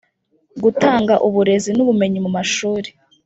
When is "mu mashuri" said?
2.25-2.89